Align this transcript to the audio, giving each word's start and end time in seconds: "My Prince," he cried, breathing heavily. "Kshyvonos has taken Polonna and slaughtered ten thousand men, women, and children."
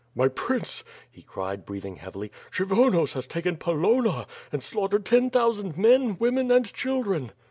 "My 0.15 0.29
Prince," 0.29 0.83
he 1.11 1.21
cried, 1.21 1.63
breathing 1.63 1.97
heavily. 1.97 2.31
"Kshyvonos 2.49 3.13
has 3.13 3.27
taken 3.27 3.55
Polonna 3.57 4.25
and 4.51 4.63
slaughtered 4.63 5.05
ten 5.05 5.29
thousand 5.29 5.77
men, 5.77 6.17
women, 6.17 6.49
and 6.51 6.65
children." 6.73 7.31